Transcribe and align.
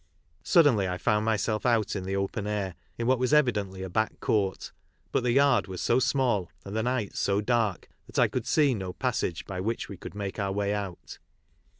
Suddenly 0.41 0.87
I 0.89 0.97
found 0.97 1.25
myself 1.25 1.63
out 1.63 1.95
in 1.95 2.05
the 2.05 2.15
open 2.15 2.47
air, 2.47 2.73
in 2.97 3.05
what 3.05 3.19
was 3.19 3.35
evidently 3.35 3.83
a 3.83 3.87
back 3.89 4.19
court; 4.19 4.71
but 5.11 5.21
the 5.21 5.31
yard 5.31 5.67
was 5.67 5.79
so 5.79 5.99
small, 5.99 6.49
and 6.65 6.75
the 6.75 6.81
night 6.81 7.15
so 7.15 7.39
dark, 7.39 7.87
that 8.07 8.17
I 8.17 8.27
could 8.27 8.47
see 8.47 8.73
no 8.73 8.93
passage 8.93 9.45
by 9.45 9.61
which 9.61 9.89
we 9.89 9.97
could 9.97 10.15
make 10.15 10.39
our 10.39 10.51
way 10.51 10.73
put. 10.73 11.19